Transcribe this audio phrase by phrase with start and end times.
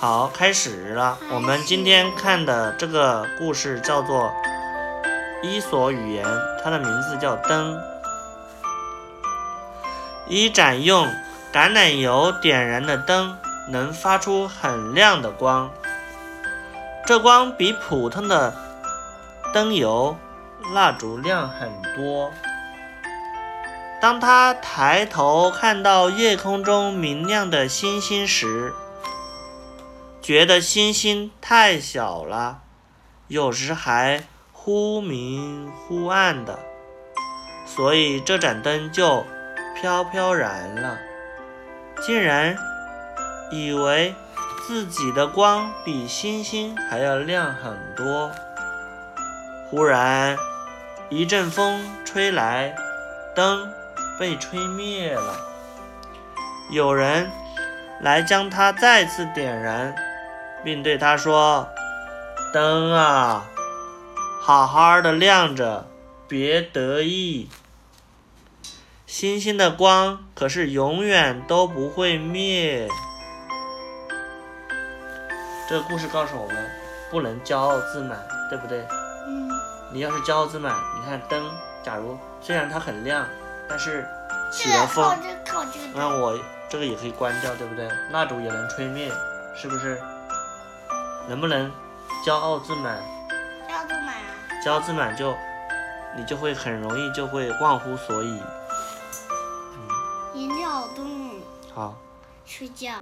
[0.00, 1.18] 好，开始了。
[1.30, 4.24] 我们今天看的这个故事叫做
[5.42, 6.24] 《伊索寓言》，
[6.64, 7.78] 它的名字叫灯。
[10.26, 11.06] 一盏用
[11.52, 13.36] 橄榄油点燃的灯，
[13.68, 15.70] 能发出很亮的光。
[17.04, 18.54] 这光比普通的
[19.52, 20.16] 灯油、
[20.72, 22.32] 蜡烛亮很多。
[24.00, 28.72] 当他抬头看到夜空中明亮的星星时，
[30.22, 32.60] 觉得星星太小了，
[33.28, 36.58] 有时还忽明忽暗的，
[37.64, 39.24] 所以这盏灯就
[39.74, 40.98] 飘飘然了。
[42.02, 42.54] 竟然
[43.50, 44.14] 以为
[44.66, 48.30] 自己的光比星星还要亮很多。
[49.70, 50.36] 忽然
[51.08, 52.74] 一阵风吹来，
[53.34, 53.72] 灯
[54.18, 55.34] 被吹灭了。
[56.70, 57.30] 有人
[58.00, 59.94] 来将它再次点燃。
[60.64, 61.68] 并对他说
[62.52, 63.46] ：“灯啊，
[64.40, 65.86] 好好的亮着，
[66.28, 67.48] 别得意。
[69.06, 72.88] 星星的光可是永远都不会灭。”
[75.68, 76.70] 这个故事告诉我们，
[77.10, 78.84] 不能骄傲自满，对不对？
[79.26, 79.48] 嗯。
[79.92, 81.50] 你要是骄傲自满，你看灯，
[81.82, 83.26] 假如虽然它很亮，
[83.68, 84.06] 但是
[84.52, 85.16] 起了风，
[85.94, 86.38] 那我
[86.68, 87.88] 这个也可以关掉，对不对？
[88.12, 89.10] 蜡烛也能吹灭，
[89.56, 90.00] 是不是？
[91.28, 91.70] 能不能
[92.24, 93.00] 骄傲自满？
[93.68, 94.34] 骄傲自满啊！
[94.64, 95.34] 骄傲自满就，
[96.16, 98.42] 你就会很容易就会忘乎所以。
[99.74, 99.88] 嗯。
[100.34, 101.30] 眼睛好痛。
[101.74, 101.94] 好。
[102.44, 102.92] 睡觉。